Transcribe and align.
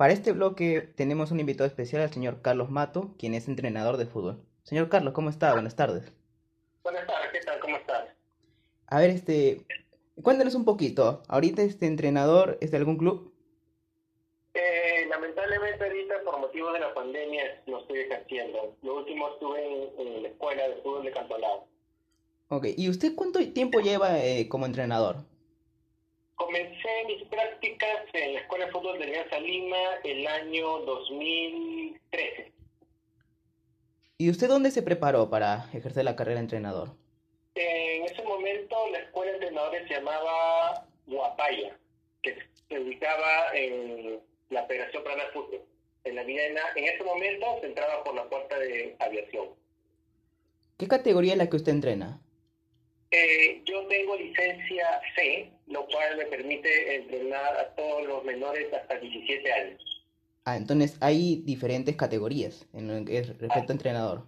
Para 0.00 0.14
este 0.14 0.32
bloque 0.32 0.80
tenemos 0.96 1.30
un 1.30 1.40
invitado 1.40 1.68
especial 1.68 2.00
al 2.00 2.10
señor 2.10 2.40
Carlos 2.40 2.70
Mato, 2.70 3.14
quien 3.18 3.34
es 3.34 3.48
entrenador 3.48 3.98
de 3.98 4.06
fútbol. 4.06 4.42
Señor 4.62 4.88
Carlos, 4.88 5.12
¿cómo 5.12 5.28
está? 5.28 5.52
Buenas 5.52 5.76
tardes. 5.76 6.10
Buenas 6.82 7.06
tardes, 7.06 7.28
¿qué 7.32 7.40
tal? 7.40 7.60
¿Cómo 7.60 7.76
estás? 7.76 8.08
A 8.86 8.98
ver, 8.98 9.10
este, 9.10 9.66
cuéntanos 10.22 10.54
un 10.54 10.64
poquito. 10.64 11.22
¿Ahorita 11.28 11.60
este 11.60 11.84
entrenador 11.84 12.56
es 12.62 12.70
de 12.70 12.78
algún 12.78 12.96
club? 12.96 13.30
Eh, 14.54 15.04
lamentablemente 15.10 15.84
ahorita 15.84 16.14
por 16.24 16.40
motivos 16.40 16.72
de 16.72 16.80
la 16.80 16.94
pandemia 16.94 17.62
no 17.66 17.80
estoy 17.80 17.98
ejerciendo. 17.98 18.74
Lo 18.80 19.00
último 19.00 19.28
estuve 19.34 19.66
en, 19.66 20.06
en 20.06 20.22
la 20.22 20.28
escuela 20.30 20.66
de 20.66 20.76
fútbol 20.76 21.04
de 21.04 21.10
Cantolao. 21.10 21.66
Ok, 22.48 22.68
¿y 22.74 22.88
usted 22.88 23.14
cuánto 23.14 23.38
tiempo 23.52 23.80
lleva 23.80 24.18
eh, 24.18 24.48
como 24.48 24.64
entrenador? 24.64 25.16
Comencé 26.50 27.04
mis 27.06 27.22
prácticas 27.28 28.06
en 28.12 28.34
la 28.34 28.40
Escuela 28.40 28.66
de 28.66 28.72
Fútbol 28.72 28.98
de 28.98 29.04
Alianza 29.04 29.38
Lima 29.38 29.76
el 30.02 30.26
año 30.26 30.80
2013. 30.80 32.52
¿Y 34.18 34.30
usted 34.30 34.48
dónde 34.48 34.72
se 34.72 34.82
preparó 34.82 35.30
para 35.30 35.70
ejercer 35.72 36.04
la 36.04 36.16
carrera 36.16 36.40
de 36.40 36.46
entrenador? 36.46 36.88
En 37.54 38.02
ese 38.02 38.20
momento 38.24 38.74
la 38.90 38.98
escuela 38.98 39.30
de 39.30 39.36
entrenadores 39.38 39.86
se 39.86 39.94
llamaba 39.94 40.88
Guapaya, 41.06 41.78
que 42.20 42.36
se 42.68 42.80
ubicaba 42.80 43.54
en 43.54 44.18
la 44.48 44.66
Federación 44.66 45.04
Plana 45.04 45.26
de 45.26 45.30
Fútbol. 45.30 45.62
En 46.02 46.16
la 46.16 46.24
Videna, 46.24 46.62
en 46.74 46.84
ese 46.84 47.04
momento 47.04 47.46
se 47.60 47.68
entraba 47.68 48.02
por 48.02 48.16
la 48.16 48.28
puerta 48.28 48.58
de 48.58 48.96
aviación. 48.98 49.50
¿Qué 50.78 50.88
categoría 50.88 51.34
es 51.34 51.38
la 51.38 51.48
que 51.48 51.54
usted 51.54 51.70
entrena? 51.70 52.20
Eh, 53.10 53.62
yo 53.64 53.86
tengo 53.86 54.16
licencia 54.16 55.00
C, 55.16 55.50
lo 55.66 55.84
cual 55.86 56.16
me 56.16 56.26
permite 56.26 56.94
entrenar 56.94 57.56
a 57.56 57.74
todos 57.74 58.06
los 58.06 58.24
menores 58.24 58.72
hasta 58.72 58.96
17 58.98 59.52
años. 59.52 60.04
Ah, 60.44 60.56
entonces 60.56 60.96
hay 61.00 61.42
diferentes 61.44 61.96
categorías 61.96 62.66
en 62.72 62.88
lo 62.88 63.04
que 63.04 63.18
es 63.18 63.28
respecto 63.28 63.72
a 63.72 63.74
entrenador. 63.74 64.22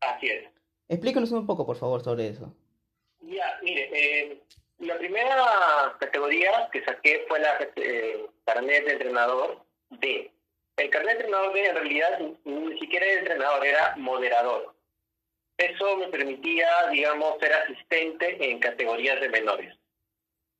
Así 0.00 0.28
es. 0.28 0.44
Explícanos 0.88 1.30
un 1.32 1.46
poco, 1.46 1.66
por 1.66 1.76
favor, 1.76 2.02
sobre 2.02 2.28
eso. 2.28 2.54
Ya, 3.20 3.58
mire, 3.62 3.90
eh, 3.92 4.42
la 4.78 4.98
primera 4.98 5.96
categoría 6.00 6.68
que 6.72 6.84
saqué 6.84 7.24
fue 7.28 7.38
la 7.38 7.58
eh, 7.76 8.26
carnet 8.44 8.84
de 8.84 8.92
entrenador 8.92 9.64
D. 9.90 10.30
El 10.76 10.90
carnet 10.90 11.18
de 11.18 11.24
entrenador 11.24 11.54
D 11.54 11.66
en 11.66 11.74
realidad 11.74 12.20
ni 12.44 12.78
siquiera 12.78 13.06
era 13.06 13.20
entrenador, 13.20 13.66
era 13.66 13.94
moderador. 13.96 14.73
Eso 15.64 15.96
me 15.96 16.08
permitía, 16.08 16.68
digamos, 16.90 17.38
ser 17.40 17.52
asistente 17.54 18.50
en 18.50 18.58
categorías 18.58 19.20
de 19.20 19.30
menores. 19.30 19.74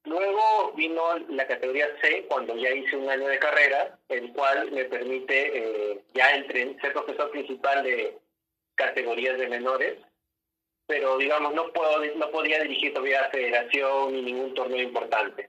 Luego 0.05 0.73
vino 0.77 1.19
la 1.29 1.47
categoría 1.47 1.89
C, 2.01 2.25
cuando 2.29 2.57
ya 2.57 2.71
hice 2.71 2.97
un 2.97 3.09
año 3.09 3.27
de 3.29 3.39
carrera, 3.39 3.99
el 4.09 4.33
cual 4.33 4.71
me 4.71 4.85
permite 4.85 5.59
eh, 5.59 6.01
ya 6.15 6.35
entre, 6.35 6.79
ser 6.81 6.93
profesor 6.93 7.31
principal 7.31 7.83
de 7.83 8.19
categorías 8.75 9.39
de 9.39 9.49
menores, 9.49 9.99
pero 10.87 11.17
digamos 11.19 11.55
no 11.55 11.73
puedo 11.73 12.05
no 12.17 12.31
podía 12.31 12.61
dirigir 12.61 12.93
todavía 12.93 13.31
federación 13.31 14.13
ni 14.13 14.23
ningún 14.23 14.55
torneo 14.55 14.83
importante. 14.83 15.49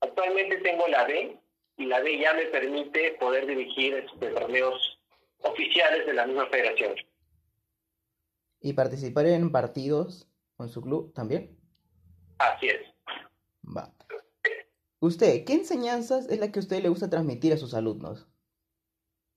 Actualmente 0.00 0.58
tengo 0.58 0.86
la 0.88 1.04
B 1.04 1.36
y 1.76 1.86
la 1.86 2.00
B 2.00 2.18
ya 2.18 2.32
me 2.34 2.46
permite 2.46 3.12
poder 3.12 3.46
dirigir 3.46 3.94
este, 3.94 4.28
torneos 4.28 4.98
oficiales 5.42 6.06
de 6.06 6.14
la 6.14 6.26
misma 6.26 6.46
federación. 6.46 6.94
¿Y 8.66 8.72
participar 8.72 9.26
en 9.26 9.52
partidos 9.52 10.26
con 10.56 10.68
su 10.68 10.82
club 10.82 11.14
también? 11.14 11.56
Así 12.38 12.66
es. 12.66 12.80
Va. 13.64 13.94
Usted, 14.98 15.44
¿qué 15.44 15.52
enseñanzas 15.52 16.28
es 16.28 16.40
la 16.40 16.50
que 16.50 16.58
a 16.58 16.62
usted 16.62 16.82
le 16.82 16.88
gusta 16.88 17.08
transmitir 17.08 17.52
a 17.52 17.58
sus 17.58 17.74
alumnos? 17.74 18.26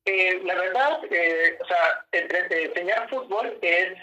Eh, 0.05 0.41
la 0.43 0.55
verdad, 0.55 1.01
eh, 1.11 1.59
o 1.61 1.65
sea, 1.67 2.07
entre, 2.11 2.63
enseñar 2.65 3.07
fútbol 3.07 3.55
es 3.61 3.99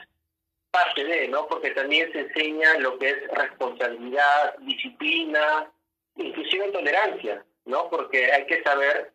parte 0.70 1.02
de, 1.02 1.27
¿no? 1.27 1.48
Porque 1.48 1.70
también 1.72 2.12
se 2.12 2.20
enseña 2.20 2.78
lo 2.78 2.97
que 2.97 3.09
es 3.09 3.28
responsabilidad, 3.32 4.56
disciplina, 4.60 5.72
inclusive 6.15 6.70
tolerancia, 6.70 7.44
¿no? 7.65 7.91
Porque 7.91 8.31
hay 8.31 8.47
que 8.47 8.62
saber 8.62 9.12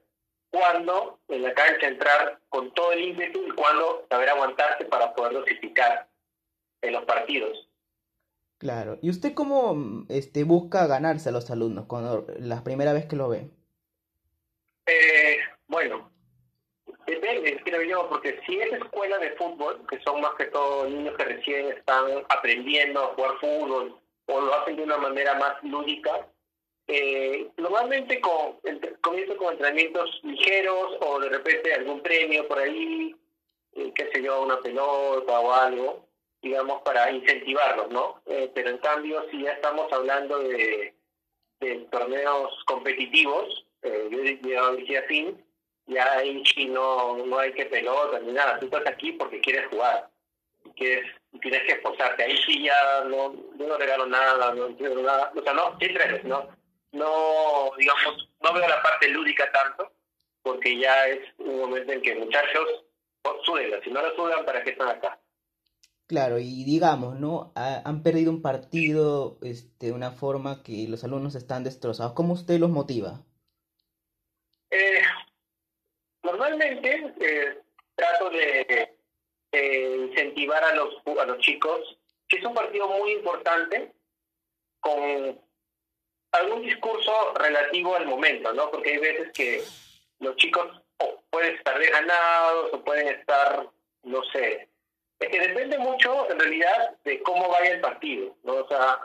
cuándo 0.51 1.19
en 1.29 1.41
la 1.41 1.53
cancha 1.53 1.88
entrar 1.88 2.39
con 2.50 2.73
todo 2.73 2.91
el 2.91 3.03
ímpetu 3.03 3.41
y 3.47 3.51
cuándo 3.51 4.06
saber 4.09 4.29
aguantarse 4.29 4.85
para 4.85 5.13
poder 5.13 5.34
dosificar 5.34 6.07
en 6.81 6.94
los 6.94 7.06
partidos. 7.06 7.67
Claro. 8.57 9.00
¿Y 9.01 9.09
usted 9.09 9.34
cómo 9.34 10.06
este, 10.09 10.44
busca 10.44 10.85
ganarse 10.85 11.29
a 11.29 11.31
los 11.31 11.50
alumnos 11.50 11.85
cuando 11.88 12.28
la 12.38 12.63
primera 12.63 12.94
vez 12.94 13.07
que 13.07 13.16
lo 13.16 13.29
ve? 13.29 13.50
Eh, 14.85 15.39
bueno, 15.67 16.12
depende, 17.07 17.59
creo 17.63 17.81
yo, 17.81 18.09
porque 18.09 18.39
si 18.45 18.59
es 18.59 18.73
escuela 18.73 19.18
de 19.18 19.31
fútbol, 19.31 19.83
que 19.89 20.00
son 20.01 20.22
más 20.22 20.33
que 20.38 20.45
todo 20.45 20.88
niños 20.88 21.16
que 21.18 21.25
recién 21.25 21.68
están 21.69 22.06
aprendiendo 22.29 23.01
a 23.01 23.16
jugar 23.16 23.31
fútbol 23.39 23.97
o 24.28 24.41
lo 24.41 24.53
hacen 24.53 24.75
de 24.75 24.83
una 24.83 24.97
manera 24.97 25.33
más 25.35 25.63
lúdica, 25.63 26.28
eh, 26.88 27.50
normalmente 27.57 28.19
con, 28.19 28.59
comienzo 29.01 29.35
con 29.38 29.53
entrenamientos 29.53 30.19
ligeros 30.23 30.97
o 31.01 31.19
de 31.19 31.29
repente 31.29 31.73
algún 31.73 32.01
premio 32.01 32.47
por 32.47 32.59
ahí, 32.59 33.16
eh, 33.73 33.91
qué 33.95 34.09
sé 34.13 34.23
yo, 34.23 34.41
una 34.44 34.59
pelota 34.59 35.39
o 35.39 35.53
algo, 35.53 36.07
digamos, 36.41 36.81
para 36.84 37.12
incentivarlos, 37.12 37.89
¿no? 37.89 38.22
Eh, 38.25 38.51
pero 38.53 38.69
en 38.69 38.78
cambio, 38.79 39.25
si 39.29 39.44
ya 39.44 39.51
estamos 39.51 39.91
hablando 39.91 40.39
de, 40.39 40.95
torneos 41.91 42.51
competitivos, 42.66 43.67
eh, 43.84 44.07
yo 44.09 44.75
diría 44.75 45.03
fin, 45.03 45.44
ya 45.85 46.12
ahí 46.13 46.44
no, 46.69 47.18
no 47.18 47.38
hay 47.38 47.53
que 47.53 47.66
pelota 47.66 48.19
ni 48.19 48.31
nada, 48.31 48.59
tú 48.59 48.66
estás 48.66 48.88
aquí 48.88 49.12
porque 49.12 49.39
quieres 49.41 49.68
jugar, 49.68 50.09
quieres, 50.75 51.06
tienes 51.39 51.62
que 51.63 51.73
esforzarte, 51.73 52.23
ahí 52.23 52.35
sí 52.45 52.63
ya 52.63 53.03
no, 53.06 53.35
yo 53.59 53.68
no 53.68 53.78
regalo 53.78 54.07
nada, 54.07 54.53
no 54.56 54.68
entiendo 54.68 55.03
nada, 55.03 55.31
o 55.35 55.44
sea, 55.44 55.53
no, 55.53 55.78
sí 55.79 55.88
tres, 55.94 56.23
¿no? 56.23 56.50
No, 56.91 57.72
digamos, 57.78 58.29
no 58.41 58.53
veo 58.53 58.68
la 58.68 58.81
parte 58.81 59.09
lúdica 59.09 59.52
tanto, 59.52 59.91
porque 60.41 60.78
ya 60.78 61.07
es 61.07 61.19
un 61.38 61.59
momento 61.59 61.91
en 61.94 62.02
que 62.02 62.16
muchachos 62.16 62.68
sudan, 63.46 63.81
si 63.84 63.90
no 63.90 64.02
lo 64.02 64.16
sudan, 64.16 64.46
¿para 64.46 64.63
qué 64.63 64.72
están 64.72 64.90
acá? 64.90 65.19
Claro, 66.07 66.40
y 66.40 66.66
digamos, 66.66 67.19
¿no? 67.19 67.53
han 67.56 68.03
perdido 68.03 68.31
un 68.31 68.41
partido 68.41 69.38
este, 69.44 69.88
de 69.88 69.91
una 69.94 70.12
forma 70.12 70.62
que 70.62 70.85
los 70.90 71.03
alumnos 71.06 71.35
están 71.35 71.63
destrozados. 71.63 72.13
¿Cómo 72.13 72.34
usted 72.34 72.59
los 72.59 72.69
motiva? 72.69 73.22
Eh, 74.69 75.01
normalmente 76.24 77.13
eh, 77.19 77.62
trato 77.96 78.30
de, 78.30 78.97
incentivar 79.53 80.63
a 80.63 80.75
los, 80.75 80.96
a 81.18 81.25
los 81.25 81.40
chicos, 81.40 81.97
que 82.28 82.38
es 82.38 82.46
un 82.46 82.53
partido 82.53 82.90
muy 82.90 83.13
importante, 83.13 83.94
con 84.81 85.40
algún 86.31 86.62
discurso 86.64 87.34
relativo 87.36 87.96
al 87.96 88.06
momento, 88.06 88.53
¿no? 88.53 88.69
Porque 88.72 88.92
hay 88.92 88.97
veces 88.97 89.31
que 89.34 89.64
los 90.19 90.36
chicos 90.38 90.81
pueden 91.30 91.56
estar 91.56 91.80
ganados 91.80 92.74
o 92.74 92.84
pueden 92.84 93.08
estar, 93.08 93.68
no 94.03 94.24
sé. 94.25 94.68
Es 95.19 95.30
que 95.30 95.40
depende 95.40 95.78
mucho, 95.78 96.30
en 96.31 96.40
realidad, 96.40 96.97
de 97.03 97.22
cómo 97.22 97.47
vaya 97.50 97.74
el 97.74 97.81
partido, 97.81 98.36
¿no? 98.44 98.56
O 98.56 98.68
sea, 98.68 99.00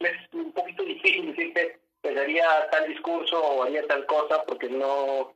es 0.00 0.32
un 0.32 0.52
poquito 0.52 0.82
difícil 0.82 1.34
decirte, 1.34 1.78
pues 2.00 2.16
haría 2.16 2.68
tal 2.70 2.88
discurso 2.88 3.40
o 3.40 3.62
haría 3.62 3.86
tal 3.86 4.04
cosa, 4.06 4.44
porque 4.44 4.68
no... 4.68 5.34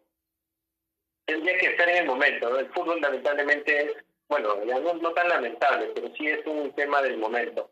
Tendría 1.27 1.59
que 1.59 1.77
ser 1.77 1.89
en 1.91 1.97
el 1.99 2.07
momento, 2.07 2.49
¿no? 2.49 2.59
El 2.59 2.73
fútbol 2.73 3.01
lamentablemente 3.03 3.85
es, 3.85 3.93
bueno, 4.29 4.65
ya 4.65 4.81
no, 4.81 4.95
no 4.95 5.13
tan 5.13 5.29
lamentable, 5.29 5.91
pero 5.95 6.09
sí 6.15 6.27
es 6.27 6.45
un 6.47 6.73
tema 6.73 7.03
del 7.03 7.19
momento. 7.19 7.71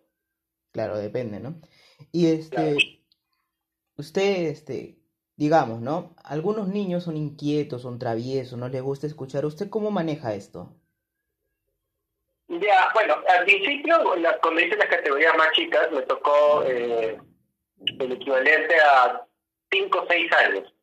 Claro, 0.72 0.98
depende, 0.98 1.40
¿no? 1.40 1.54
Y 2.12 2.32
este, 2.32 2.76
usted, 3.96 4.48
este, 4.48 4.96
digamos, 5.36 5.80
¿no? 5.80 6.14
Algunos 6.24 6.68
niños 6.68 7.04
son 7.04 7.16
inquietos, 7.16 7.82
son 7.82 7.98
traviesos, 7.98 8.58
no 8.58 8.68
les 8.68 8.82
gusta 8.82 9.06
escuchar. 9.06 9.44
¿Usted 9.44 9.68
cómo 9.68 9.90
maneja 9.90 10.34
esto? 10.34 10.72
Ya, 12.48 12.90
bueno, 12.94 13.16
al 13.28 13.44
principio, 13.44 13.98
cuando 14.40 14.60
hice 14.60 14.76
las 14.76 14.88
categorías 14.88 15.36
más 15.36 15.50
chicas, 15.52 15.90
me 15.90 16.02
tocó 16.02 16.62
eh, 16.64 17.18
el 17.98 18.12
equivalente 18.12 18.76
a 18.80 19.26
5 19.72 19.98
o 19.98 20.06
6 20.08 20.32
años, 20.32 20.74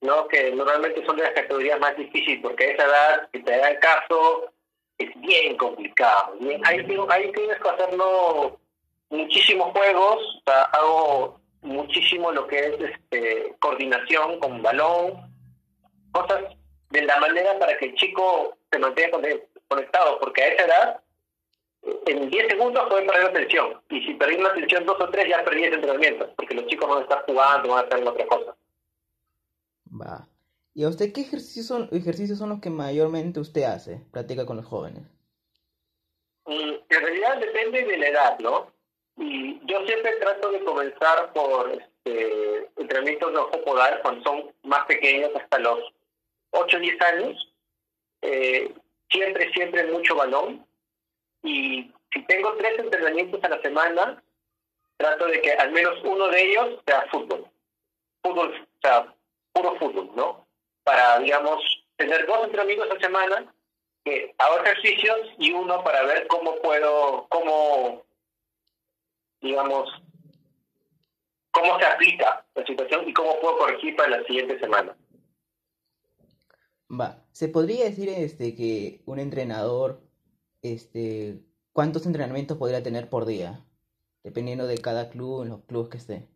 ¿no? 0.00 0.26
Que 0.26 0.50
normalmente 0.52 1.04
son 1.06 1.16
de 1.16 1.22
las 1.22 1.32
categorías 1.32 1.78
más 1.78 1.96
difíciles, 1.96 2.40
porque 2.42 2.64
a 2.64 2.70
esa 2.72 2.84
edad, 2.86 3.28
si 3.32 3.42
te 3.42 3.56
da 3.56 3.68
el 3.70 3.78
caso, 3.78 4.52
es 4.98 5.08
bien 5.20 5.56
complicado. 5.56 6.34
Ahí, 6.64 6.84
ahí 7.08 7.32
tienes 7.32 7.60
que 7.60 7.68
hacerlo 7.68 8.58
muchísimos 9.08 9.70
juegos, 9.72 10.16
o 10.16 10.50
sea, 10.50 10.62
hago 10.64 11.40
muchísimo 11.66 12.32
lo 12.32 12.46
que 12.46 12.58
es 12.58 12.80
este, 12.80 13.54
coordinación 13.58 14.38
con 14.40 14.62
balón, 14.62 15.32
cosas 16.12 16.44
de 16.90 17.02
la 17.02 17.18
manera 17.18 17.58
para 17.58 17.76
que 17.76 17.86
el 17.86 17.94
chico 17.94 18.56
se 18.70 18.78
mantenga 18.78 19.18
conectado, 19.68 20.18
porque 20.20 20.42
a 20.42 20.48
esa 20.48 20.64
edad, 20.64 21.00
en 22.06 22.30
10 22.30 22.48
segundos 22.48 22.88
puede 22.88 23.06
perder 23.06 23.24
la 23.24 23.30
atención, 23.30 23.82
y 23.90 24.00
si 24.06 24.14
perdí 24.14 24.36
una 24.36 24.50
atención 24.50 24.86
dos 24.86 25.00
o 25.00 25.10
tres 25.10 25.28
ya 25.28 25.44
perdí 25.44 25.64
ese 25.64 25.74
entrenamiento, 25.74 26.32
porque 26.36 26.54
los 26.54 26.66
chicos 26.66 26.88
van 26.88 26.98
a 26.98 27.02
estar 27.02 27.24
jugando, 27.26 27.68
van 27.68 27.80
a 27.80 27.82
estar 27.82 27.98
en 27.98 28.08
otra 28.08 28.26
cosa. 28.26 28.56
Va. 30.00 30.28
¿Y 30.74 30.84
a 30.84 30.88
usted 30.88 31.12
qué 31.12 31.22
ejercicios 31.22 31.66
son, 31.66 31.88
ejercicios 31.90 32.38
son 32.38 32.50
los 32.50 32.60
que 32.60 32.70
mayormente 32.70 33.40
usted 33.40 33.62
hace, 33.62 34.02
practica 34.12 34.46
con 34.46 34.56
los 34.56 34.66
jóvenes? 34.66 35.04
Mm, 36.44 36.74
en 36.88 37.00
realidad 37.00 37.38
depende 37.40 37.84
de 37.84 37.98
la 37.98 38.08
edad, 38.08 38.38
¿no? 38.38 38.75
Y 39.16 39.60
yo 39.66 39.84
siempre 39.86 40.16
trato 40.16 40.50
de 40.50 40.64
comenzar 40.64 41.32
por 41.32 41.70
este, 41.70 42.70
entrenamientos 42.76 43.32
de 43.32 43.38
ojo 43.38 43.62
podal 43.64 44.00
cuando 44.02 44.22
son 44.22 44.54
más 44.62 44.84
pequeños, 44.86 45.30
hasta 45.34 45.58
los 45.58 45.92
8 46.50 46.76
o 46.76 46.80
10 46.80 47.00
años. 47.02 47.52
Eh, 48.22 48.74
siempre, 49.10 49.52
siempre 49.52 49.84
mucho 49.90 50.16
balón. 50.16 50.66
Y 51.42 51.90
si 52.12 52.22
tengo 52.26 52.54
tres 52.54 52.78
entrenamientos 52.78 53.42
a 53.44 53.48
la 53.48 53.62
semana, 53.62 54.22
trato 54.96 55.26
de 55.26 55.40
que 55.40 55.52
al 55.52 55.70
menos 55.72 55.98
uno 56.04 56.28
de 56.28 56.42
ellos 56.42 56.80
sea 56.86 57.06
fútbol. 57.10 57.46
Fútbol, 58.22 58.52
o 58.52 58.80
sea, 58.82 59.14
puro 59.52 59.76
fútbol, 59.76 60.10
¿no? 60.14 60.46
Para, 60.84 61.18
digamos, 61.20 61.62
tener 61.96 62.26
dos 62.26 62.44
entrenamientos 62.44 62.90
a 62.90 62.94
la 62.94 63.00
semana, 63.00 63.54
que 64.04 64.34
hago 64.38 64.58
ejercicios 64.60 65.18
y 65.38 65.52
uno 65.52 65.82
para 65.82 66.02
ver 66.04 66.26
cómo 66.28 66.56
puedo, 66.62 67.26
cómo, 67.28 68.04
digamos, 69.46 69.88
cómo 71.50 71.78
se 71.78 71.86
aplica 71.86 72.44
la 72.54 72.66
situación 72.66 73.08
y 73.08 73.12
cómo 73.12 73.40
puedo 73.40 73.58
corregir 73.58 73.96
para 73.96 74.18
la 74.18 74.24
siguiente 74.24 74.58
semana. 74.58 74.94
Va, 76.88 77.24
se 77.32 77.48
podría 77.48 77.84
decir 77.84 78.08
este 78.08 78.54
que 78.54 79.00
un 79.06 79.18
entrenador, 79.18 80.00
este, 80.62 81.40
¿cuántos 81.72 82.06
entrenamientos 82.06 82.58
podría 82.58 82.82
tener 82.82 83.08
por 83.08 83.26
día? 83.26 83.64
Dependiendo 84.22 84.66
de 84.66 84.78
cada 84.78 85.08
club, 85.08 85.42
en 85.42 85.48
los 85.50 85.64
clubes 85.64 85.88
que 85.88 85.98
esté. 85.98 86.28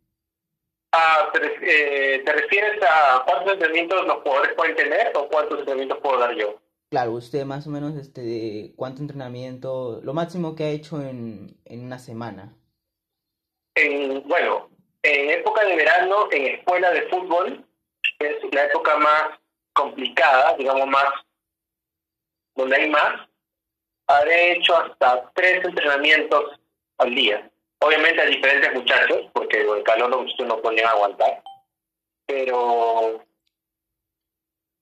Ah, 0.92 1.30
eh, 1.34 2.22
¿te 2.24 2.32
refieres 2.32 2.82
a 2.82 3.22
cuántos 3.24 3.52
entrenamientos 3.52 4.06
los 4.06 4.22
jugadores 4.22 4.54
pueden 4.56 4.74
tener 4.74 5.12
o 5.14 5.28
cuántos 5.28 5.60
entrenamientos 5.60 5.98
puedo 5.98 6.18
dar 6.18 6.34
yo? 6.34 6.60
Claro, 6.90 7.12
usted 7.12 7.44
más 7.44 7.66
o 7.68 7.70
menos, 7.70 7.94
este, 7.94 8.72
¿cuánto 8.74 9.02
entrenamiento, 9.02 10.00
lo 10.02 10.14
máximo 10.14 10.56
que 10.56 10.64
ha 10.64 10.70
hecho 10.70 11.00
en, 11.00 11.56
en 11.64 11.84
una 11.84 12.00
semana? 12.00 12.56
En, 13.74 14.22
bueno, 14.28 14.70
en 15.02 15.30
época 15.30 15.64
de 15.64 15.76
verano, 15.76 16.28
en 16.30 16.46
escuela 16.54 16.90
de 16.90 17.02
fútbol, 17.08 17.64
es 18.18 18.36
la 18.52 18.64
época 18.64 18.96
más 18.98 19.40
complicada, 19.72 20.56
digamos 20.56 20.86
más, 20.88 21.08
donde 22.54 22.76
hay 22.76 22.90
más, 22.90 23.28
habré 24.06 24.52
hecho 24.52 24.76
hasta 24.76 25.30
tres 25.34 25.64
entrenamientos 25.64 26.60
al 26.98 27.14
día. 27.14 27.50
Obviamente 27.80 28.20
a 28.20 28.26
diferentes 28.26 28.74
muchachos, 28.74 29.30
porque 29.32 29.60
el 29.60 29.82
calor 29.84 30.10
no, 30.10 30.46
no 30.46 30.60
podían 30.60 30.88
aguantar. 30.88 31.42
Pero 32.26 33.24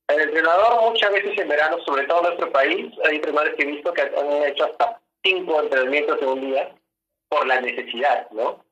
el 0.09 0.21
entrenador 0.21 0.91
muchas 0.91 1.13
veces 1.13 1.39
en 1.39 1.49
verano, 1.49 1.79
sobre 1.85 2.07
todo 2.07 2.19
en 2.19 2.25
nuestro 2.25 2.51
país, 2.51 2.93
hay 3.05 3.17
entrenadores 3.17 3.55
que 3.55 3.63
he 3.63 3.67
visto 3.67 3.93
que 3.93 4.03
han 4.03 4.43
hecho 4.45 4.65
hasta 4.65 5.01
cinco 5.23 5.61
entrenamientos 5.61 6.21
en 6.21 6.29
un 6.29 6.41
día 6.41 6.75
por 7.29 7.47
la 7.47 7.61
necesidad, 7.61 8.29
¿no? 8.31 8.65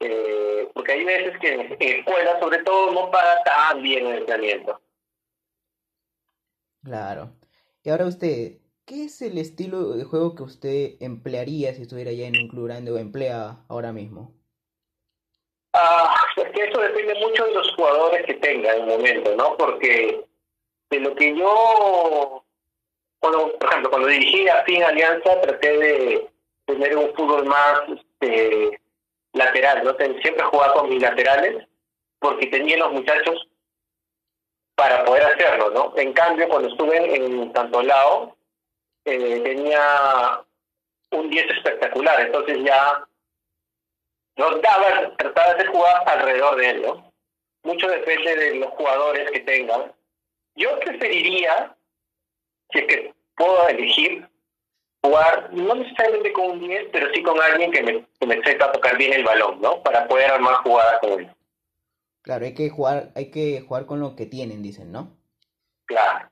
Eh, 0.00 0.68
porque 0.74 0.92
hay 0.92 1.04
veces 1.04 1.38
que 1.38 1.52
en, 1.52 1.98
escuela, 1.98 2.40
sobre 2.40 2.62
todo, 2.62 2.90
no 2.92 3.10
paga 3.10 3.42
tan 3.44 3.82
bien 3.82 4.06
el 4.06 4.18
entrenamiento. 4.18 4.80
Claro. 6.82 7.30
Y 7.82 7.90
ahora 7.90 8.06
usted, 8.06 8.58
¿qué 8.86 9.04
es 9.04 9.20
el 9.20 9.36
estilo 9.36 9.90
de 9.90 10.04
juego 10.04 10.34
que 10.34 10.42
usted 10.42 10.94
emplearía 11.00 11.74
si 11.74 11.82
estuviera 11.82 12.12
ya 12.12 12.26
en 12.26 12.36
un 12.36 12.48
club 12.48 12.66
grande 12.66 12.90
o 12.90 12.98
emplea 12.98 13.58
ahora 13.68 13.92
mismo? 13.92 14.34
Ah, 15.74 16.14
es 16.36 16.50
que 16.52 16.64
eso 16.64 16.80
depende 16.80 17.14
mucho 17.20 17.44
de 17.44 17.54
los 17.54 17.74
jugadores 17.76 18.26
que 18.26 18.34
tenga 18.34 18.74
en 18.74 18.82
el 18.82 18.86
momento, 18.86 19.36
¿no? 19.36 19.56
Porque 19.56 20.24
de 20.90 20.98
lo 20.98 21.14
que 21.14 21.36
yo, 21.36 22.44
cuando, 23.20 23.56
por 23.58 23.68
ejemplo, 23.68 23.90
cuando 23.90 24.08
dirigí 24.08 24.48
a 24.48 24.64
Fin 24.64 24.82
Alianza, 24.82 25.40
traté 25.42 25.78
de 25.78 26.30
tener 26.64 26.96
un 26.96 27.14
fútbol 27.14 27.44
más 27.46 27.82
este, 27.88 28.79
lateral, 29.32 29.84
¿no? 29.84 29.94
Siempre 29.94 30.44
jugaba 30.44 30.74
con 30.74 30.88
mis 30.88 31.02
laterales 31.02 31.66
porque 32.18 32.46
tenía 32.46 32.76
los 32.78 32.92
muchachos 32.92 33.48
para 34.74 35.04
poder 35.04 35.24
hacerlo, 35.24 35.70
¿no? 35.70 35.92
En 35.96 36.12
cambio, 36.12 36.48
cuando 36.48 36.68
estuve 36.68 37.14
en 37.14 37.52
Tantolao, 37.52 38.36
eh, 39.04 39.40
tenía 39.42 40.42
un 41.10 41.28
10 41.28 41.50
espectacular, 41.50 42.20
entonces 42.20 42.58
ya 42.64 43.06
nos 44.36 44.62
daba, 44.62 45.14
trataba 45.16 45.54
de 45.54 45.66
jugar 45.66 46.02
alrededor 46.06 46.56
de 46.56 46.70
él, 46.70 46.82
¿no? 46.82 47.12
Mucho 47.62 47.88
depende 47.88 48.36
de 48.36 48.54
los 48.54 48.70
jugadores 48.70 49.30
que 49.30 49.40
tengan. 49.40 49.92
Yo 50.54 50.78
preferiría, 50.80 51.76
si 52.72 52.78
es 52.78 52.86
que 52.86 53.14
puedo 53.36 53.68
elegir, 53.68 54.29
jugar 55.02 55.52
no 55.52 55.74
necesariamente 55.74 56.32
con 56.32 56.50
un 56.52 56.60
10, 56.60 56.88
pero 56.92 57.06
sí 57.12 57.22
con 57.22 57.40
alguien 57.40 57.72
que 57.72 57.82
me, 57.82 58.06
que 58.18 58.26
me 58.26 58.42
sepa 58.42 58.72
tocar 58.72 58.96
bien 58.96 59.12
el 59.12 59.24
balón, 59.24 59.60
¿no? 59.60 59.82
Para 59.82 60.06
poder 60.06 60.30
armar 60.30 60.56
jugadas 60.56 61.00
con 61.00 61.20
él. 61.20 61.30
Claro, 62.22 62.44
hay 62.44 62.54
que 62.54 62.68
jugar, 62.68 63.12
hay 63.14 63.30
que 63.30 63.62
jugar 63.62 63.86
con 63.86 64.00
lo 64.00 64.14
que 64.14 64.26
tienen, 64.26 64.62
dicen, 64.62 64.92
¿no? 64.92 65.16
Claro. 65.86 66.30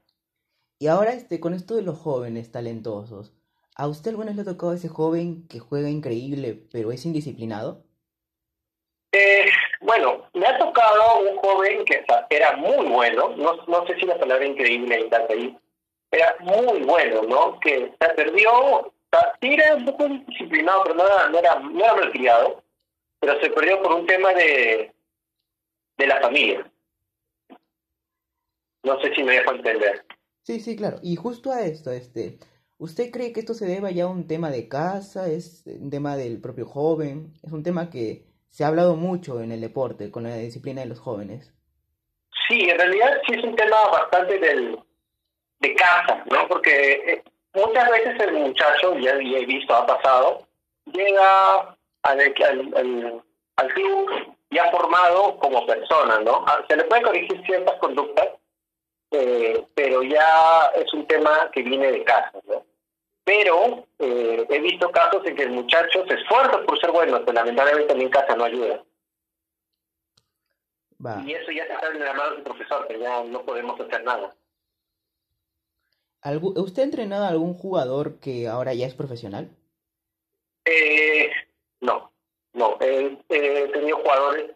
Y 0.79 0.87
ahora, 0.87 1.13
este, 1.13 1.41
con 1.41 1.55
esto 1.55 1.75
de 1.75 1.83
los 1.83 1.99
jóvenes 1.99 2.53
talentosos, 2.53 3.33
¿a 3.75 3.89
usted 3.89 4.11
alguna 4.11 4.29
vez 4.29 4.37
le 4.37 4.43
ha 4.43 4.45
tocado 4.45 4.75
ese 4.75 4.89
joven 4.89 5.49
que 5.49 5.59
juega 5.59 5.89
increíble, 5.89 6.67
pero 6.71 6.93
es 6.93 7.05
indisciplinado? 7.05 7.85
Eh, 9.13 9.47
bueno, 9.81 10.29
me 10.35 10.47
ha 10.47 10.59
tocado 10.59 11.21
un 11.21 11.37
joven 11.39 11.85
que 11.85 12.05
era 12.31 12.57
muy 12.57 12.87
bueno, 12.87 13.31
no, 13.37 13.57
no 13.67 13.87
sé 13.87 13.97
si 13.99 14.05
la 14.05 14.19
palabra 14.19 14.47
increíble 14.47 15.01
está 15.01 15.27
ahí, 15.31 15.57
era 16.11 16.37
muy 16.41 16.83
bueno, 16.83 17.23
¿no? 17.23 17.61
Que 17.61 17.93
se 18.01 18.09
perdió, 18.15 18.93
sí 19.41 19.55
era 19.55 19.77
un 19.77 19.85
poco 19.85 20.09
disciplinado, 20.09 20.83
pero 20.85 20.95
no 20.97 21.07
era, 21.07 21.29
no 21.29 21.39
era, 21.39 21.59
no 21.59 21.79
era 21.79 21.95
malcriado, 21.95 22.63
pero 23.21 23.41
se 23.41 23.51
perdió 23.51 23.83
por 23.83 23.93
un 23.93 24.07
tema 24.07 24.33
de, 24.33 24.93
de 25.99 26.07
la 26.07 26.21
familia. 26.21 26.71
No 28.85 29.01
sé 29.01 29.15
si 29.15 29.23
me 29.23 29.35
dejo 29.35 29.53
entender. 29.53 30.05
Sí, 30.43 30.61
sí, 30.61 30.77
claro. 30.77 30.99
Y 31.03 31.17
justo 31.17 31.53
a 31.53 31.63
esto, 31.63 31.91
este, 31.91 32.39
¿usted 32.79 33.11
cree 33.11 33.33
que 33.33 33.41
esto 33.41 33.55
se 33.55 33.67
deba 33.67 33.91
ya 33.91 34.05
a 34.05 34.09
un 34.09 34.27
tema 34.27 34.51
de 34.51 34.69
casa? 34.69 35.29
¿Es 35.29 35.65
un 35.67 35.91
tema 35.91 36.17
del 36.17 36.41
propio 36.41 36.67
joven? 36.67 37.35
¿Es 37.43 37.53
un 37.53 37.63
tema 37.63 37.91
que 37.91 38.25
se 38.49 38.65
ha 38.65 38.69
hablado 38.69 38.97
mucho 38.97 39.43
en 39.43 39.53
el 39.53 39.61
deporte 39.61 40.11
con 40.11 40.23
la 40.23 40.37
disciplina 40.37 40.81
de 40.81 40.87
los 40.87 41.01
jóvenes? 41.01 41.53
Sí, 42.49 42.61
en 42.61 42.79
realidad 42.79 43.21
sí 43.27 43.35
es 43.37 43.45
un 43.45 43.55
tema 43.57 43.77
bastante 43.91 44.39
del, 44.39 44.79
de 45.61 45.75
casa, 45.75 46.25
¿no? 46.31 46.47
Porque 46.49 46.93
eh, 46.93 47.23
muchas 47.55 47.91
veces 47.91 48.21
el 48.21 48.33
muchacho, 48.35 48.97
ya 48.99 49.13
he 49.13 49.47
visto, 49.47 49.75
ha 49.75 49.87
pasado, 49.87 50.47
llega 50.93 51.77
al, 52.03 52.21
al, 52.77 53.23
al 53.57 53.75
club 53.75 54.37
ya 54.51 54.71
formado 54.71 55.39
como 55.39 55.67
persona, 55.67 56.21
¿no? 56.21 56.45
Ah, 56.47 56.65
se 56.69 56.77
le 56.77 56.85
puede 56.85 57.03
corregir 57.03 57.43
ciertas 57.45 57.79
conductas, 57.79 58.29
eh, 59.11 59.65
pero 59.75 60.03
ya 60.03 60.71
es 60.75 60.93
un 60.95 61.07
tema 61.07 61.51
que 61.53 61.63
viene 61.63 61.93
de 61.93 62.05
casa, 62.05 62.33
¿no? 62.47 62.65
Pero 63.25 63.87
eh, 63.99 64.47
he 64.49 64.59
visto 64.61 64.91
casos 64.91 65.25
en 65.27 65.37
que 65.37 65.43
el 65.43 65.51
muchacho 65.51 66.05
se 66.07 66.15
esfuerza 66.15 66.63
por 66.63 66.81
ser 66.81 66.91
bueno, 66.91 67.21
pero 67.21 67.33
lamentablemente 67.33 67.89
también 67.89 68.11
casa 68.11 68.35
no 68.35 68.45
ayuda. 68.45 68.83
Y 71.25 71.33
eso 71.33 71.53
ya 71.53 71.67
se 71.67 71.75
está 71.75 71.89
en 71.89 72.01
la 72.01 72.15
mano 72.15 72.33
del 72.33 72.43
profesor, 72.43 72.89
que 72.89 72.99
ya 72.99 73.23
no 73.23 73.43
podemos 73.43 73.79
hacer 73.79 74.03
nada. 74.03 74.35
¿Usted 76.25 76.83
ha 76.83 76.85
entrenado 76.85 77.25
a 77.25 77.29
algún 77.29 77.55
jugador 77.55 78.19
que 78.19 78.49
ahora 78.49 78.75
ya 78.75 78.87
es 78.87 78.95
profesional? 78.95 79.51
Eh, 80.65 81.31
no. 81.81 82.13
No, 82.55 82.77
he, 82.81 83.17
tenido 83.73 83.99
jugadores. 83.99 84.51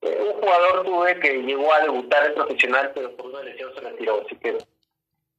Eh, 0.00 0.18
un 0.20 0.40
jugador 0.40 0.84
tuve 0.84 1.20
que 1.20 1.42
llegó 1.42 1.72
a 1.72 1.82
debutar 1.82 2.26
en 2.26 2.34
profesional, 2.34 2.92
pero 2.94 3.16
por 3.16 3.26
una 3.26 3.42
lesión 3.42 3.72
se 3.74 3.80
retiró, 3.80 4.22
así 4.24 4.36
que 4.36 4.58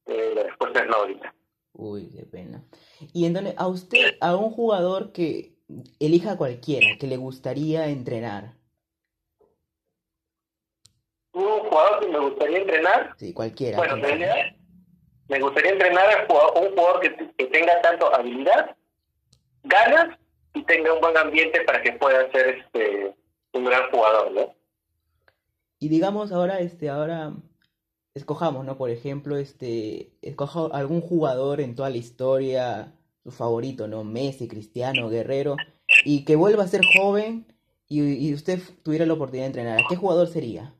eh, 0.06 0.32
la 0.34 0.42
respuesta 0.44 0.80
es 0.80 0.88
no 0.88 0.96
ahorita. 0.96 1.34
Uy, 1.72 2.10
qué 2.10 2.24
pena. 2.24 2.62
Y 3.12 3.26
entonces, 3.26 3.54
a 3.56 3.68
usted, 3.68 4.16
a 4.20 4.36
un 4.36 4.50
jugador 4.50 5.12
que 5.12 5.54
elija 5.98 6.36
cualquiera, 6.36 6.96
que 6.98 7.06
le 7.06 7.16
gustaría 7.16 7.88
entrenar. 7.88 8.54
¿Un 11.32 11.60
jugador 11.60 12.00
que 12.00 12.08
me 12.08 12.18
gustaría 12.18 12.58
entrenar? 12.58 13.14
Sí, 13.18 13.32
cualquiera. 13.32 13.78
Bueno, 13.78 13.96
en 13.96 14.02
realidad, 14.02 14.56
me 15.30 15.40
gustaría 15.40 15.72
entrenar 15.72 16.06
a 16.08 16.60
un 16.60 16.70
jugador 16.70 17.00
que, 17.00 17.14
que 17.38 17.46
tenga 17.46 17.80
tanto 17.82 18.12
habilidad, 18.12 18.76
ganas 19.62 20.18
y 20.54 20.62
tenga 20.64 20.92
un 20.92 21.00
buen 21.00 21.16
ambiente 21.16 21.60
para 21.62 21.80
que 21.82 21.92
pueda 21.92 22.30
ser 22.32 22.48
este 22.48 23.14
un 23.52 23.64
gran 23.64 23.90
jugador, 23.90 24.32
¿no? 24.32 24.54
Y 25.78 25.88
digamos 25.88 26.32
ahora, 26.32 26.58
este, 26.60 26.88
ahora 26.88 27.32
escojamos, 28.14 28.64
¿no? 28.64 28.76
Por 28.76 28.90
ejemplo, 28.90 29.36
este, 29.36 30.10
escoja 30.20 30.66
algún 30.72 31.00
jugador 31.00 31.60
en 31.60 31.74
toda 31.74 31.90
la 31.90 31.96
historia, 31.96 32.92
su 33.22 33.30
favorito, 33.30 33.86
¿no? 33.86 34.04
Messi, 34.04 34.48
Cristiano, 34.48 35.08
Guerrero, 35.08 35.56
y 36.04 36.24
que 36.24 36.36
vuelva 36.36 36.64
a 36.64 36.68
ser 36.68 36.82
joven 36.98 37.46
y, 37.88 38.28
y 38.28 38.34
usted 38.34 38.60
tuviera 38.82 39.06
la 39.06 39.14
oportunidad 39.14 39.44
de 39.44 39.48
entrenar. 39.48 39.78
¿A 39.78 39.88
qué 39.88 39.96
jugador 39.96 40.26
sería? 40.26 40.74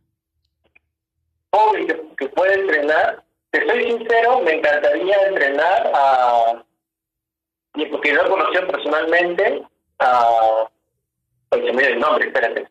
joven 1.52 1.87
que, 1.87 2.00
que 2.19 2.28
puede 2.28 2.54
entrenar, 2.54 3.25
te 3.50 3.66
soy 3.66 3.85
sincero, 3.85 4.40
me 4.40 4.52
encantaría 4.54 5.16
entrenar 5.26 5.90
a, 5.95 6.64
y 7.75 7.87
porque 7.87 8.12
yo 8.12 8.28
conocí 8.28 8.59
personalmente 8.66 9.62
a, 9.99 10.69
pues 11.49 11.64
se 11.64 11.73
me 11.73 11.83
dio 11.83 11.95
el 11.95 12.00
nombre, 12.00 12.26
espérate, 12.26 12.69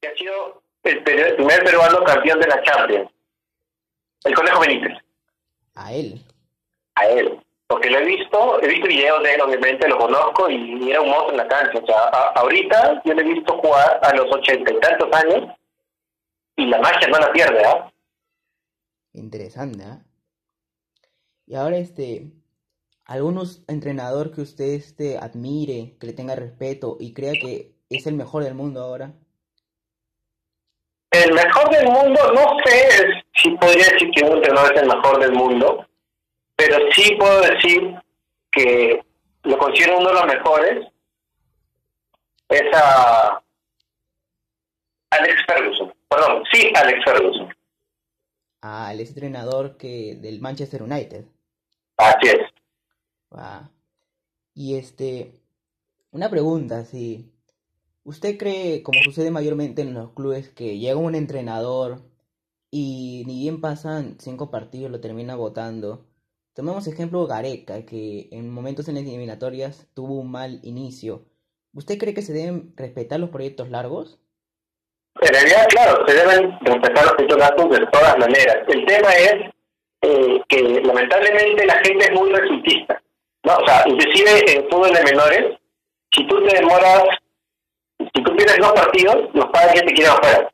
que 0.00 0.08
ha 0.08 0.14
sido 0.16 0.62
el, 0.84 1.02
primer 1.02 1.64
peruano 1.64 2.04
campeón 2.04 2.40
de 2.40 2.48
la 2.48 2.62
Champions, 2.62 3.10
el 4.24 4.34
Conejo 4.34 4.60
Benítez. 4.60 4.98
A 5.74 5.92
él. 5.92 6.20
A 6.96 7.06
él. 7.06 7.40
Porque 7.66 7.88
lo 7.88 7.98
he 7.98 8.04
visto, 8.04 8.60
he 8.62 8.66
visto 8.66 8.88
videos 8.88 9.22
de 9.22 9.34
él, 9.34 9.40
obviamente, 9.40 9.88
lo 9.88 9.96
conozco 9.96 10.50
y 10.50 10.90
era 10.90 11.00
un 11.00 11.10
monstruo 11.10 11.30
en 11.30 11.36
la 11.36 11.48
cancha. 11.48 11.78
O 11.78 11.86
sea, 11.86 12.08
ahorita 12.34 13.00
yo 13.04 13.14
le 13.14 13.22
he 13.22 13.34
visto 13.34 13.56
jugar 13.58 14.00
a 14.02 14.12
los 14.14 14.26
ochenta 14.34 14.72
y 14.72 14.80
tantos 14.80 15.08
años 15.12 15.56
y 16.56 16.66
la 16.66 16.78
magia 16.80 17.06
no 17.08 17.18
la 17.18 17.32
pierde, 17.32 17.64
¿ah? 17.64 17.90
Interesante, 19.12 19.84
¿ah? 19.84 20.04
Y 21.46 21.56
ahora, 21.56 21.78
este, 21.78 22.30
algunos 23.04 23.62
entrenador 23.66 24.32
que 24.32 24.40
usted 24.40 24.66
este, 24.66 25.18
admire, 25.18 25.96
que 25.98 26.06
le 26.06 26.12
tenga 26.12 26.36
respeto 26.36 26.96
y 27.00 27.12
crea 27.12 27.32
que 27.32 27.74
es 27.90 28.06
el 28.06 28.14
mejor 28.14 28.44
del 28.44 28.54
mundo 28.54 28.80
ahora. 28.80 29.12
El 31.10 31.32
mejor 31.34 31.68
del 31.70 31.86
mundo, 31.86 32.20
no 32.32 32.56
sé 32.64 33.24
si 33.34 33.50
podría 33.56 33.84
decir 33.86 34.10
que 34.14 34.24
un 34.24 34.36
entrenador 34.36 34.72
es 34.72 34.82
el 34.82 34.88
mejor 34.88 35.18
del 35.18 35.32
mundo, 35.32 35.88
pero 36.54 36.78
sí 36.92 37.16
puedo 37.18 37.40
decir 37.40 37.96
que 38.52 39.04
lo 39.42 39.58
considero 39.58 39.98
uno 39.98 40.08
de 40.08 40.14
los 40.14 40.26
mejores. 40.26 40.86
Es 42.48 42.62
a 42.74 43.42
Alex 45.10 45.34
Ferguson. 45.48 45.92
Perdón, 46.08 46.44
sí, 46.52 46.72
Alex 46.76 47.04
Ferguson. 47.04 47.56
El 48.62 49.00
entrenador 49.00 49.76
que 49.76 50.16
del 50.16 50.40
Manchester 50.40 50.82
United. 50.82 51.24
Así 51.96 52.28
es. 52.28 52.50
Y 54.54 54.74
este, 54.74 55.40
una 56.10 56.28
pregunta, 56.28 56.84
si 56.84 57.32
¿usted 58.04 58.36
cree, 58.36 58.82
como 58.82 59.02
sucede 59.02 59.30
mayormente 59.30 59.82
en 59.82 59.94
los 59.94 60.12
clubes, 60.12 60.50
que 60.50 60.78
llega 60.78 60.96
un 60.96 61.14
entrenador 61.14 62.02
y 62.70 63.24
ni 63.26 63.40
bien 63.40 63.60
pasan 63.60 64.16
cinco 64.18 64.50
partidos 64.50 64.90
lo 64.90 65.00
termina 65.00 65.36
votando? 65.36 66.06
Tomemos 66.52 66.86
ejemplo 66.86 67.26
Gareca, 67.26 67.86
que 67.86 68.28
en 68.32 68.50
momentos 68.50 68.88
en 68.88 68.96
las 68.96 69.04
eliminatorias 69.04 69.86
tuvo 69.94 70.20
un 70.20 70.30
mal 70.30 70.60
inicio. 70.62 71.24
¿Usted 71.72 71.98
cree 71.98 72.12
que 72.12 72.22
se 72.22 72.32
deben 72.34 72.74
respetar 72.76 73.20
los 73.20 73.30
proyectos 73.30 73.70
largos? 73.70 74.19
En 75.20 75.34
realidad, 75.34 75.66
claro, 75.68 76.06
se 76.06 76.14
deben 76.14 76.58
respetar 76.60 77.04
los 77.04 77.12
proyectos 77.12 77.38
largos 77.38 77.70
de 77.70 77.86
todas 77.86 78.18
maneras. 78.18 78.58
El 78.68 78.86
tema 78.86 79.12
es 79.12 79.34
eh, 80.02 80.42
que 80.48 80.62
lamentablemente 80.82 81.66
la 81.66 81.74
gente 81.84 82.04
es 82.04 82.12
muy 82.12 82.32
resultista. 82.32 83.02
¿no? 83.44 83.56
O 83.56 83.66
sea, 83.66 83.84
inclusive 83.86 84.52
en 84.52 84.68
fútbol 84.70 84.92
de 84.92 85.04
menores, 85.04 85.58
si 86.12 86.26
tú 86.26 86.42
te 86.46 86.56
demoras, 86.56 87.04
si 87.98 88.22
tú 88.22 88.34
pierdes 88.36 88.58
dos 88.58 88.72
partidos, 88.72 89.16
los 89.34 89.46
padres 89.46 89.74
ya 89.74 89.86
te 89.86 89.92
quieren 89.92 90.12
afuera. 90.12 90.50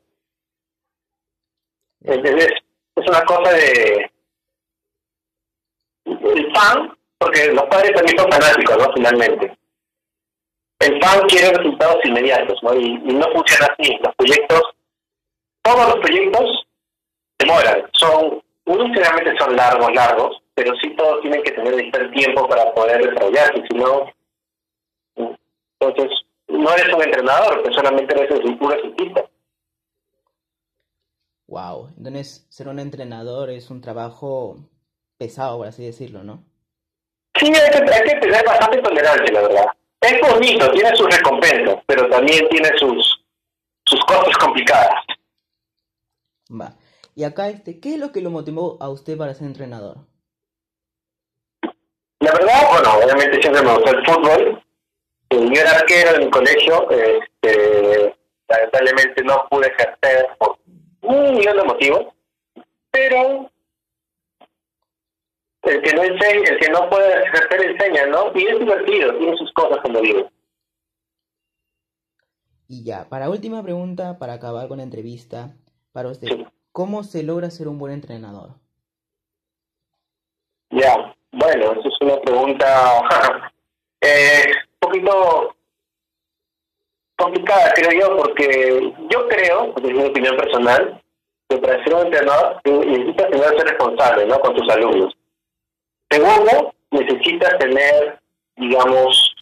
Entonces, 2.03 2.49
es 2.95 3.07
una 3.07 3.21
cosa 3.25 3.51
de 3.53 4.11
el 6.05 6.53
fan, 6.53 6.97
porque 7.17 7.51
los 7.51 7.63
padres 7.65 7.91
también 7.93 8.17
son 8.17 8.31
fanáticos, 8.31 8.77
¿no? 8.77 8.93
Finalmente. 8.93 9.56
El 10.79 11.01
fan 11.01 11.21
quiere 11.27 11.49
resultados 11.49 12.05
inmediatos, 12.05 12.61
¿no? 12.61 12.73
Y, 12.75 12.97
no 12.99 13.25
funciona 13.33 13.67
así. 13.77 13.97
Los 14.01 14.15
proyectos, 14.15 14.61
todos 15.63 15.87
los 15.87 16.05
proyectos 16.05 16.67
demoran. 17.39 17.89
Son, 17.93 18.41
unos 18.65 18.87
generalmente 18.87 19.37
son 19.39 19.55
largos, 19.55 19.93
largos, 19.93 20.41
pero 20.53 20.73
sí 20.81 20.95
todos 20.95 21.21
tienen 21.21 21.41
que 21.43 21.51
tener 21.51 21.73
el 21.73 22.11
tiempo 22.11 22.47
para 22.47 22.73
poder 22.73 23.01
desarrollarse, 23.01 23.63
si 23.69 23.77
no, 23.77 24.11
entonces 25.79 26.21
no 26.47 26.73
eres 26.73 26.93
un 26.93 27.03
entrenador, 27.03 27.63
que 27.63 27.73
solamente 27.73 28.15
eres 28.15 28.43
un 28.43 28.57
puro. 28.57 28.75
Wow, 31.47 31.89
entonces 31.97 32.45
ser 32.49 32.67
un 32.67 32.79
entrenador 32.79 33.49
es 33.49 33.69
un 33.69 33.81
trabajo 33.81 34.57
pesado, 35.17 35.57
por 35.57 35.67
así 35.67 35.85
decirlo, 35.85 36.23
¿no? 36.23 36.43
Sí, 37.39 37.47
hay 37.47 37.71
que, 37.71 37.93
hay 37.93 38.03
que 38.03 38.19
tener 38.19 38.45
bastante 38.45 38.81
tolerancia, 38.81 39.31
la 39.31 39.41
verdad. 39.41 39.65
Es 40.07 40.21
bonito, 40.21 40.71
tiene 40.71 40.95
sus 40.95 41.13
recompensas, 41.13 41.83
pero 41.85 42.09
también 42.09 42.47
tiene 42.47 42.69
sus, 42.77 43.25
sus 43.85 43.99
cosas 44.05 44.37
complicadas. 44.37 45.03
Va. 46.49 46.73
Y 47.13 47.25
acá, 47.25 47.49
este, 47.49 47.81
¿qué 47.81 47.95
es 47.95 47.99
lo 47.99 48.13
que 48.13 48.21
lo 48.21 48.29
motivó 48.29 48.77
a 48.79 48.87
usted 48.89 49.17
para 49.17 49.33
ser 49.33 49.47
entrenador? 49.47 49.97
La 52.19 52.31
verdad, 52.31 52.69
bueno, 52.71 52.97
obviamente 52.97 53.41
siempre 53.41 53.61
me 53.61 53.73
gustó 53.73 53.91
el 53.91 54.05
fútbol. 54.05 54.63
Yo 55.29 55.61
era 55.61 55.71
arquero 55.71 56.11
en 56.11 56.19
mi 56.21 56.29
colegio, 56.29 56.89
este, 56.89 58.15
lamentablemente 58.47 59.23
no 59.23 59.45
pude 59.49 59.67
ejercer 59.67 60.27
por 60.39 60.57
un 61.01 61.33
millón 61.35 61.57
de 61.57 61.63
motivos, 61.63 62.05
pero 62.91 63.51
el 65.67 65.81
que 65.81 65.93
no 65.95 66.03
enseña, 66.03 66.49
el 66.49 66.59
que 66.59 66.69
no 66.69 66.89
puede 66.89 67.23
ejercer 67.23 67.71
enseña, 67.71 68.05
¿no? 68.07 68.31
Y 68.33 68.47
es 68.47 68.59
divertido, 68.59 69.17
tiene 69.17 69.37
sus 69.37 69.51
cosas 69.53 69.79
como 69.81 69.99
digo. 69.99 70.29
Y 72.67 72.83
ya, 72.83 73.07
para 73.09 73.29
última 73.29 73.63
pregunta, 73.63 74.17
para 74.19 74.33
acabar 74.33 74.67
con 74.67 74.77
la 74.77 74.83
entrevista, 74.83 75.55
para 75.93 76.09
usted, 76.09 76.27
¿cómo 76.71 77.03
se 77.03 77.23
logra 77.23 77.49
ser 77.49 77.67
un 77.67 77.79
buen 77.79 77.93
entrenador? 77.93 78.51
Ya, 80.71 81.15
bueno, 81.31 81.71
eso 81.71 81.87
es 81.87 81.95
una 82.01 82.19
pregunta 82.19 83.01
eh, 84.01 84.43
un 84.47 84.79
poquito 84.79 85.55
complicada, 87.17 87.73
creo 87.73 87.99
yo, 87.99 88.17
porque 88.17 88.93
yo 89.09 89.27
creo, 89.27 89.73
desde 89.77 89.93
mi 89.93 90.05
opinión 90.05 90.35
personal, 90.35 91.01
que 91.49 91.57
para 91.57 91.83
ser 91.83 91.93
un 91.93 92.01
entrenador 92.01 92.61
necesitas 92.65 93.31
tener 93.31 93.49
ser 93.49 93.67
responsable 93.67 94.25
¿no? 94.27 94.39
con 94.39 94.55
tus 94.55 94.69
alumnos. 94.69 95.16
Segundo, 96.09 96.73
necesitas 96.91 97.57
tener, 97.59 98.19
digamos, 98.55 99.35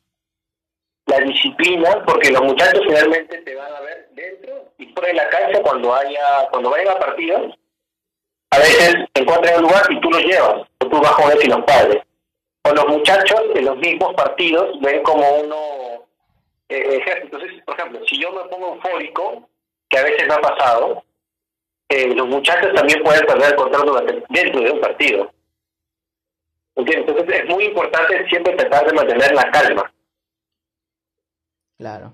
la 1.06 1.20
disciplina, 1.20 2.04
porque 2.06 2.32
los 2.32 2.42
muchachos 2.42 2.82
finalmente 2.88 3.38
te 3.40 3.56
van 3.56 3.74
a 3.74 3.82
ver 3.82 4.10
dentro 4.14 4.72
y 4.78 4.88
fuera 4.88 5.10
de 5.10 5.14
la 5.14 5.30
cancha 5.30 5.62
cuando 5.62 5.94
haya, 5.94 6.48
cuando 6.52 6.70
vayan 6.72 6.90
a 6.90 7.00
partidos. 7.00 7.56
A 8.52 8.58
veces 8.60 8.96
encuentran 9.14 9.58
un 9.58 9.64
lugar 9.64 9.84
y 9.90 10.00
tú 10.00 10.10
los 10.10 10.24
llevas, 10.24 10.68
o 10.80 10.88
tú 10.88 11.02
vas 11.02 11.12
con 11.12 11.32
él 11.32 11.40
y 11.44 11.48
los 11.48 11.64
padres. 11.66 12.04
O 12.64 12.74
los 12.74 12.88
muchachos 12.88 13.42
en 13.54 13.66
los 13.66 13.78
mismos 13.78 14.14
partidos 14.16 14.80
ven 14.82 15.04
como 15.04 15.24
uno 15.38 15.76
eh, 16.70 17.00
Entonces, 17.22 17.64
por 17.64 17.80
ejemplo, 17.80 18.00
si 18.08 18.20
yo 18.20 18.32
me 18.32 18.44
pongo 18.50 18.76
eufórico, 18.76 19.48
que 19.90 19.98
a 20.00 20.04
veces 20.04 20.28
me 20.28 20.34
ha 20.34 20.40
pasado, 20.40 21.04
eh, 21.90 22.14
los 22.16 22.28
muchachos 22.28 22.74
también 22.74 23.04
pueden 23.04 23.26
perder 23.26 23.52
el 23.52 23.56
control 23.56 24.26
dentro 24.30 24.62
de 24.62 24.72
un 24.72 24.82
partido. 24.82 25.32
Entonces 26.76 27.26
es 27.28 27.50
muy 27.50 27.66
importante 27.66 28.28
siempre 28.28 28.56
tratar 28.56 28.86
de 28.86 28.94
mantener 28.94 29.34
la 29.34 29.50
calma. 29.52 29.94
Claro. 31.78 32.14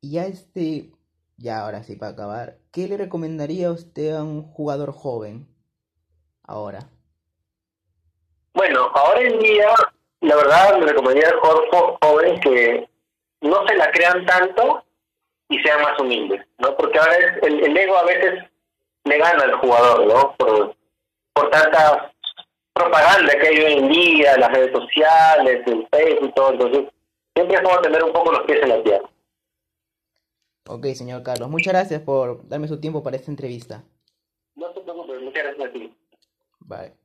Y 0.00 0.12
ya 0.12 0.26
este, 0.26 0.90
ya 1.36 1.60
ahora 1.60 1.82
sí 1.82 1.96
para 1.96 2.12
acabar, 2.12 2.56
¿qué 2.72 2.88
le 2.88 2.96
recomendaría 2.96 3.70
usted 3.70 4.14
a 4.14 4.22
un 4.22 4.42
jugador 4.42 4.92
joven 4.92 5.46
ahora? 6.44 6.80
Bueno, 8.54 8.90
ahora 8.94 9.20
en 9.22 9.38
día, 9.38 9.68
la 10.20 10.36
verdad, 10.36 10.78
me 10.78 10.86
recomendaría 10.86 11.30
al 11.30 11.40
jugador 11.40 11.98
joven 12.02 12.40
que 12.40 12.88
no 13.40 13.66
se 13.66 13.76
la 13.76 13.90
crean 13.90 14.26
tanto 14.26 14.84
y 15.48 15.58
sean 15.60 15.82
más 15.82 15.98
humildes, 15.98 16.44
¿no? 16.58 16.76
Porque 16.76 16.98
ahora 16.98 17.16
el, 17.42 17.64
el 17.64 17.76
ego 17.76 17.96
a 17.96 18.04
veces 18.04 18.44
le 19.04 19.18
gana 19.18 19.44
al 19.44 19.54
jugador, 19.54 20.06
¿no? 20.06 20.34
Por, 20.36 20.76
por 21.32 21.50
tantas 21.50 22.11
propaganda 22.74 23.32
que 23.38 23.48
hay 23.48 23.58
hoy 23.58 23.72
en 23.74 23.88
día, 23.88 24.36
las 24.38 24.52
redes 24.52 24.72
sociales, 24.72 25.62
el 25.66 25.86
Facebook 25.90 26.28
y 26.28 26.32
todo, 26.32 26.52
entonces 26.52 26.84
siempre 27.34 27.56
es 27.56 27.62
como 27.62 27.80
tener 27.80 28.02
un 28.02 28.12
poco 28.12 28.32
los 28.32 28.42
pies 28.42 28.62
en 28.62 28.68
la 28.68 28.82
tierra. 28.82 29.10
Ok, 30.68 30.86
señor 30.94 31.22
Carlos, 31.22 31.48
muchas 31.48 31.72
gracias 31.72 32.00
por 32.02 32.48
darme 32.48 32.68
su 32.68 32.80
tiempo 32.80 33.02
para 33.02 33.16
esta 33.16 33.30
entrevista. 33.30 33.84
No 34.54 34.72
se 34.72 34.80
preocupe, 34.80 35.18
muchas 35.18 35.42
gracias 35.44 35.68
a 35.68 35.72
ti. 35.72 35.94
Bye. 36.60 37.01